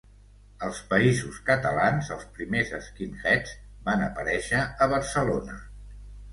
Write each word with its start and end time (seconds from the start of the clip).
Als 0.67 0.79
Països 0.93 1.37
Catalans, 1.49 2.09
els 2.17 2.25
primers 2.39 2.73
skinheads 2.87 3.55
van 3.91 4.09
aparèixer 4.09 4.65
a 4.67 4.91
Barcelona. 4.97 5.63